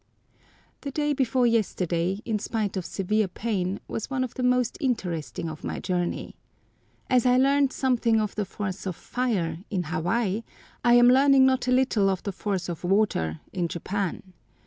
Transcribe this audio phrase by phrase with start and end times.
[0.81, 5.47] The day before yesterday, in spite of severe pain, was one of the most interesting
[5.47, 6.35] of my journey.
[7.07, 10.41] As I learned something of the force of fire in Hawaii,
[10.83, 14.33] I am learning not a little of the force of water in Japan.